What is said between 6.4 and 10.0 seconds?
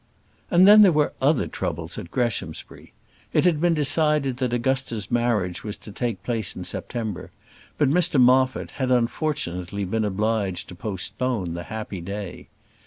in September; but Mr Moffat had, unfortunately,